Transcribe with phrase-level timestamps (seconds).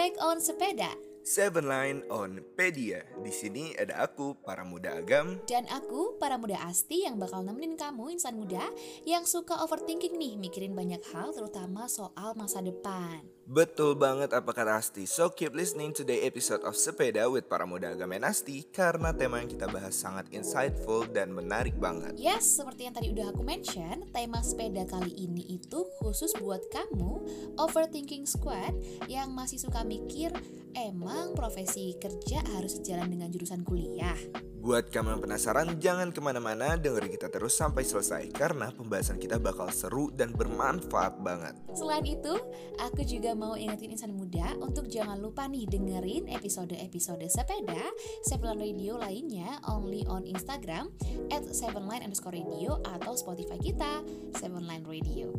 [0.00, 1.09] back on Sepeda.
[1.30, 3.06] Seven Line on Pedia.
[3.22, 5.38] Di sini ada aku, para muda agam.
[5.46, 8.66] Dan aku, para muda asti yang bakal nemenin kamu insan muda
[9.06, 13.22] yang suka overthinking nih, mikirin banyak hal terutama soal masa depan.
[13.50, 15.10] Betul banget apa kata Asti.
[15.10, 19.10] So keep listening to the episode of Sepeda with para muda agama and Asti karena
[19.10, 22.14] tema yang kita bahas sangat insightful dan menarik banget.
[22.14, 27.26] Yes, seperti yang tadi udah aku mention, tema sepeda kali ini itu khusus buat kamu
[27.58, 28.70] overthinking squad
[29.10, 30.30] yang masih suka mikir
[30.74, 34.16] emang profesi kerja harus sejalan dengan jurusan kuliah.
[34.60, 39.40] Buat kamu yang penasaran, jangan ke mana-mana, dengerin kita terus sampai selesai karena pembahasan kita
[39.40, 41.56] bakal seru dan bermanfaat banget.
[41.72, 42.36] Selain itu,
[42.76, 47.88] aku juga mau ingetin insan muda untuk jangan lupa nih dengerin episode-episode sepeda
[48.28, 50.92] Seven Radio lainnya only on Instagram
[51.32, 54.04] at sevenline underscore radio atau Spotify kita
[54.36, 55.32] Seven Line Radio.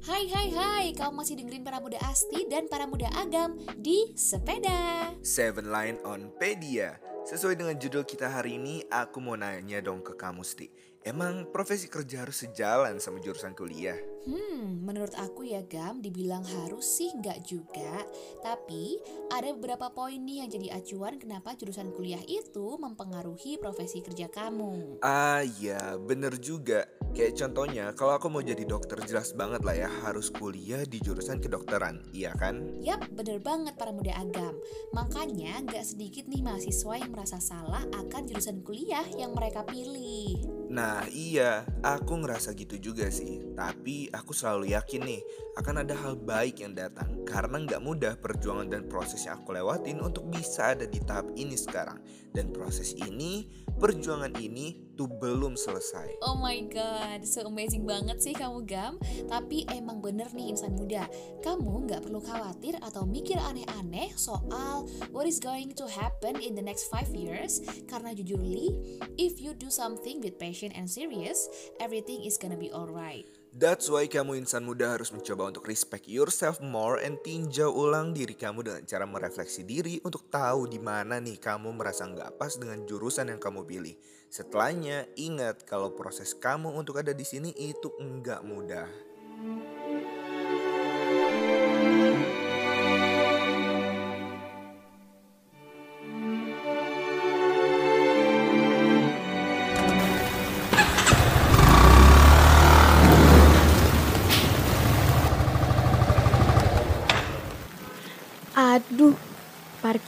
[0.00, 5.12] Hai hai hai, kamu masih dengerin para muda asti dan para muda agam di sepeda.
[5.20, 6.96] Seven Line on Pedia.
[7.28, 10.89] Sesuai dengan judul kita hari ini, aku mau nanya dong ke kamu, Sti.
[11.00, 13.96] Emang profesi kerja harus sejalan sama jurusan kuliah?
[14.28, 18.04] Hmm, menurut aku ya Gam, dibilang harus sih nggak juga.
[18.44, 19.00] Tapi
[19.32, 25.00] ada beberapa poin nih yang jadi acuan kenapa jurusan kuliah itu mempengaruhi profesi kerja kamu.
[25.00, 26.84] Ah ya, bener juga.
[27.16, 31.40] Kayak contohnya, kalau aku mau jadi dokter jelas banget lah ya harus kuliah di jurusan
[31.40, 32.60] kedokteran, iya kan?
[32.84, 34.52] Yap, bener banget para muda agam.
[34.92, 40.59] Makanya nggak sedikit nih mahasiswa yang merasa salah akan jurusan kuliah yang mereka pilih.
[40.70, 43.42] Nah iya, aku ngerasa gitu juga sih.
[43.58, 45.20] Tapi aku selalu yakin nih,
[45.58, 47.26] akan ada hal baik yang datang.
[47.26, 51.58] Karena nggak mudah perjuangan dan proses yang aku lewatin untuk bisa ada di tahap ini
[51.58, 51.98] sekarang.
[52.30, 53.50] Dan proses ini,
[53.80, 56.22] perjuangan ini tuh belum selesai.
[56.22, 59.00] Oh my god, so amazing banget sih kamu Gam.
[59.26, 61.08] Tapi emang bener nih insan muda,
[61.42, 66.62] kamu nggak perlu khawatir atau mikir aneh-aneh soal what is going to happen in the
[66.62, 67.64] next five years.
[67.88, 71.48] Karena jujur Li, if you do something with passion and serious,
[71.80, 73.39] everything is gonna be alright.
[73.50, 78.38] That's why kamu insan muda harus mencoba untuk respect yourself more and tinjau ulang diri
[78.38, 82.86] kamu dengan cara merefleksi diri untuk tahu di mana nih kamu merasa nggak pas dengan
[82.86, 83.98] jurusan yang kamu pilih.
[84.30, 88.86] Setelahnya, ingat kalau proses kamu untuk ada di sini itu nggak mudah.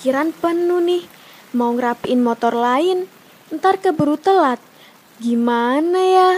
[0.03, 1.07] Parkiran penuh nih.
[1.55, 3.07] Mau ngerapiin motor lain,
[3.55, 4.59] ntar keburu telat.
[5.23, 6.31] Gimana ya?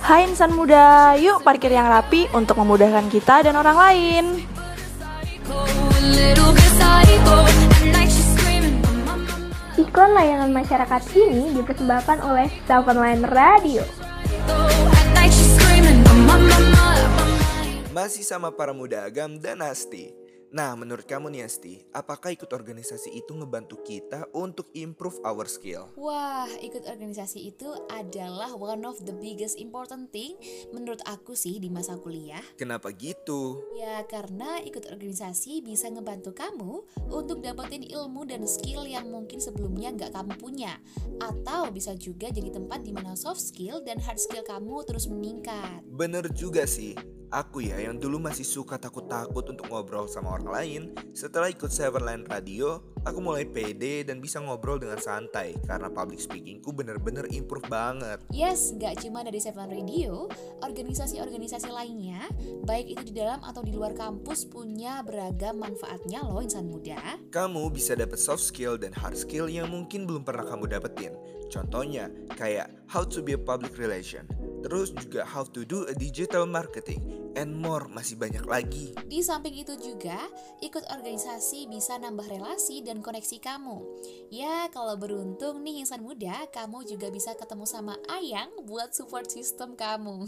[0.00, 4.24] Hai insan muda, yuk parkir yang rapi untuk memudahkan kita dan orang lain.
[9.76, 13.84] Iklan layanan masyarakat ini dipersembahkan oleh Seven Line Radio.
[17.94, 20.10] Masih sama para muda agam dan Asti.
[20.50, 25.94] Nah, menurut kamu nih Asti, apakah ikut organisasi itu ngebantu kita untuk improve our skill?
[25.94, 30.34] Wah, ikut organisasi itu adalah one of the biggest important thing
[30.74, 32.42] menurut aku sih di masa kuliah.
[32.58, 33.62] Kenapa gitu?
[33.78, 36.82] Ya karena ikut organisasi bisa ngebantu kamu
[37.14, 40.82] untuk dapetin ilmu dan skill yang mungkin sebelumnya nggak kamu punya.
[41.22, 45.86] Atau bisa juga jadi tempat di mana soft skill dan hard skill kamu terus meningkat.
[45.86, 47.22] Bener juga sih.
[47.34, 50.82] Aku ya yang dulu masih suka takut-takut untuk ngobrol sama orang lain.
[51.18, 56.24] Setelah ikut Seven Line Radio Aku mulai pede dan bisa ngobrol dengan santai Karena public
[56.24, 58.24] speakingku bener-bener improve banget.
[58.32, 60.32] Yes, gak cuma dari Seven Radio,
[60.64, 62.24] organisasi-organisasi lainnya,
[62.64, 67.20] baik itu di dalam atau di luar kampus punya beragam manfaatnya loh insan muda.
[67.28, 71.12] Kamu bisa dapet soft skill dan hard skill yang mungkin belum pernah kamu dapetin
[71.54, 74.26] Contohnya kayak how to be a public relation
[74.64, 77.04] Terus juga how to do a digital marketing
[77.36, 78.96] and more masih banyak lagi.
[79.04, 80.16] Di samping itu juga,
[80.64, 83.84] ikut organisasi bisa nambah relasi dan koneksi kamu.
[84.32, 89.76] Ya, kalau beruntung nih insan muda, kamu juga bisa ketemu sama Ayang buat support system
[89.76, 90.24] kamu.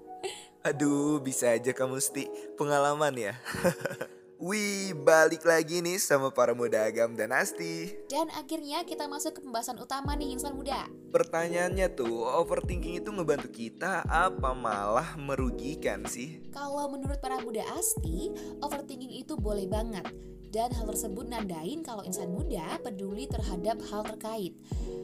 [0.68, 2.28] Aduh, bisa aja kamu Sti,
[2.60, 3.32] pengalaman ya.
[4.42, 7.94] Wih, balik lagi nih sama para muda agam dan Asti.
[8.10, 10.90] Dan akhirnya kita masuk ke pembahasan utama nih insan muda.
[11.12, 16.40] Pertanyaannya tuh, overthinking itu ngebantu kita apa malah merugikan sih?
[16.56, 18.32] Kalau menurut para muda asti,
[18.64, 20.08] overthinking itu boleh banget.
[20.52, 24.56] Dan hal tersebut nandain kalau insan muda peduli terhadap hal terkait.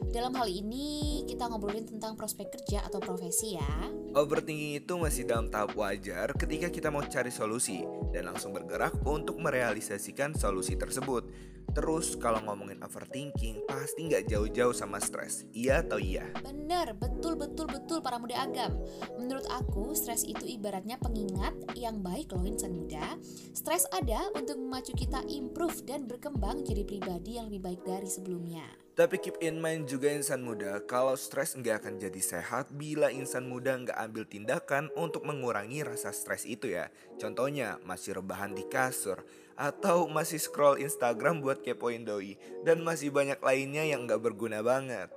[0.09, 3.73] Dalam hal ini, kita ngobrolin tentang prospek kerja atau profesi ya.
[4.17, 9.37] Overthinking itu masih dalam tahap wajar ketika kita mau cari solusi dan langsung bergerak untuk
[9.37, 11.29] merealisasikan solusi tersebut.
[11.79, 16.27] Terus kalau ngomongin overthinking pasti nggak jauh-jauh sama stres, iya atau iya?
[16.43, 18.75] Bener, betul betul betul para muda agam.
[19.15, 23.15] Menurut aku, stres itu ibaratnya pengingat yang baik loh insan muda.
[23.55, 28.67] Stres ada untuk memacu kita improve dan berkembang jadi pribadi yang lebih baik dari sebelumnya.
[28.99, 33.47] Tapi keep in mind juga insan muda, kalau stres nggak akan jadi sehat bila insan
[33.47, 36.91] muda nggak ambil tindakan untuk mengurangi rasa stres itu ya.
[37.15, 39.23] Contohnya masih rebahan di kasur,
[39.55, 42.35] atau masih scroll Instagram buat kepoin doi,
[42.67, 45.07] dan masih banyak lainnya yang nggak berguna banget.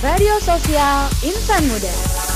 [0.00, 2.33] Radio Sosial Insan Muda.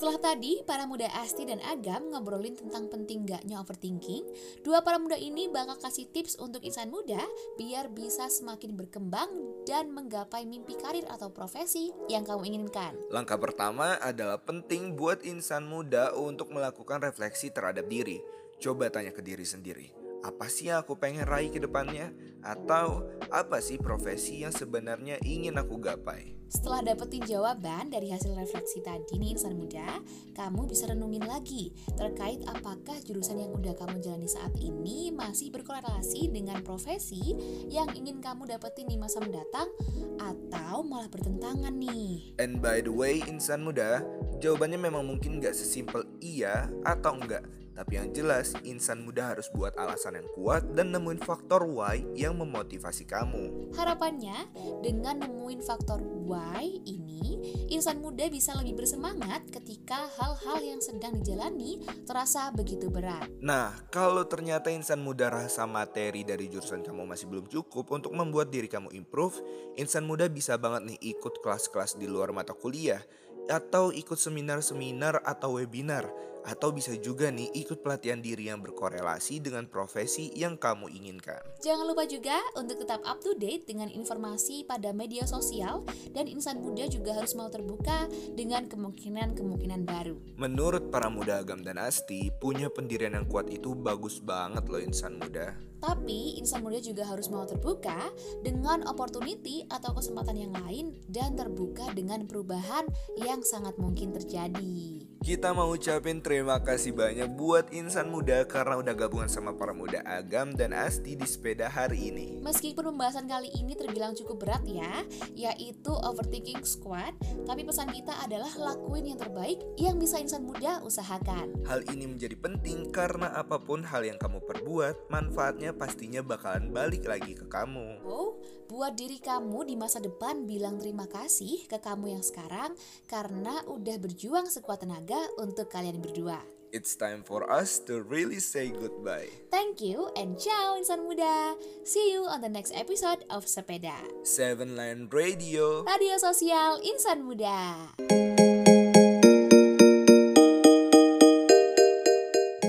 [0.00, 4.24] Setelah tadi, para muda Asti dan Agam ngobrolin tentang penting gaknya overthinking,
[4.64, 7.20] dua para muda ini bakal kasih tips untuk insan muda
[7.60, 9.28] biar bisa semakin berkembang
[9.68, 12.96] dan menggapai mimpi karir atau profesi yang kamu inginkan.
[13.12, 18.24] Langkah pertama adalah penting buat insan muda untuk melakukan refleksi terhadap diri.
[18.56, 22.12] Coba tanya ke diri sendiri, apa sih yang aku pengen raih ke depannya?
[22.40, 26.40] Atau apa sih profesi yang sebenarnya ingin aku gapai?
[26.50, 30.02] Setelah dapetin jawaban dari hasil refleksi tadi nih insan muda,
[30.34, 36.26] kamu bisa renungin lagi terkait apakah jurusan yang udah kamu jalani saat ini masih berkorelasi
[36.34, 37.38] dengan profesi
[37.70, 39.70] yang ingin kamu dapetin di masa mendatang
[40.18, 42.34] atau malah bertentangan nih.
[42.42, 44.02] And by the way, insan muda,
[44.42, 47.46] jawabannya memang mungkin gak sesimpel iya atau enggak.
[47.80, 52.36] Tapi yang jelas, insan muda harus buat alasan yang kuat dan nemuin faktor why yang
[52.36, 53.72] memotivasi kamu.
[53.72, 54.52] Harapannya,
[54.84, 57.40] dengan nemuin faktor why ini,
[57.72, 63.32] insan muda bisa lebih bersemangat ketika hal-hal yang sedang dijalani terasa begitu berat.
[63.40, 68.52] Nah, kalau ternyata insan muda rasa materi dari jurusan kamu masih belum cukup untuk membuat
[68.52, 69.40] diri kamu improve,
[69.80, 73.00] insan muda bisa banget nih ikut kelas-kelas di luar mata kuliah
[73.48, 76.06] atau ikut seminar-seminar atau webinar
[76.44, 81.40] atau bisa juga nih ikut pelatihan diri yang berkorelasi dengan profesi yang kamu inginkan.
[81.60, 86.60] Jangan lupa juga untuk tetap up to date dengan informasi pada media sosial dan insan
[86.62, 90.16] muda juga harus mau terbuka dengan kemungkinan-kemungkinan baru.
[90.40, 95.18] Menurut para muda agam dan asti, punya pendirian yang kuat itu bagus banget loh insan
[95.18, 95.56] muda.
[95.80, 98.12] Tapi insan muda juga harus mau terbuka
[98.44, 102.84] dengan opportunity atau kesempatan yang lain dan terbuka dengan perubahan
[103.16, 105.09] yang sangat mungkin terjadi.
[105.20, 110.00] Kita mau ucapin terima kasih banyak buat insan muda karena udah gabungan sama para muda
[110.08, 112.40] agam dan asti di sepeda hari ini.
[112.40, 115.04] Meskipun pembahasan kali ini terbilang cukup berat ya,
[115.36, 117.12] yaitu overthinking squad,
[117.44, 121.52] tapi pesan kita adalah lakuin yang terbaik yang bisa insan muda usahakan.
[121.68, 127.04] Hal ini menjadi penting karena apa pun hal yang kamu perbuat, manfaatnya pastinya bakalan balik
[127.04, 128.08] lagi ke kamu.
[128.08, 128.40] Oh,
[128.72, 132.72] buat diri kamu di masa depan bilang terima kasih ke kamu yang sekarang
[133.04, 135.09] karena udah berjuang sekuat tenaga
[135.40, 136.38] untuk kalian berdua.
[136.70, 139.26] It's time for us to really say goodbye.
[139.50, 141.58] Thank you and ciao insan muda.
[141.82, 143.98] See you on the next episode of Sepeda.
[144.22, 145.82] Seven Line Radio.
[145.82, 147.74] Radio sosial insan muda.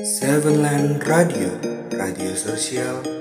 [0.01, 1.53] Seven Line Radio.
[1.93, 3.20] Radio sosial insan muda.